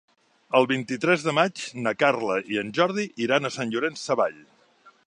El 0.59 0.63
vint-i-tres 0.71 1.25
de 1.27 1.35
maig 1.39 1.67
na 1.83 1.93
Carla 2.05 2.39
i 2.55 2.61
en 2.63 2.73
Jordi 2.79 3.07
iran 3.27 3.45
a 3.45 3.55
Sant 3.59 3.77
Llorenç 3.77 4.07
Savall. 4.09 4.43